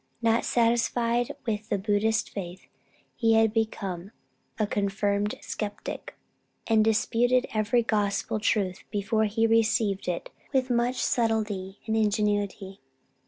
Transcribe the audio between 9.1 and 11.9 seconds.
he received it with much subtilty